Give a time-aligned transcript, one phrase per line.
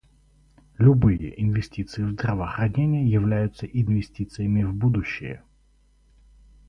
[0.79, 5.43] Любые инвестиции в здравоохранение являются инвестициями в будущее.